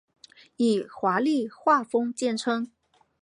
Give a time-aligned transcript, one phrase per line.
[0.57, 2.71] 以华丽画风见称。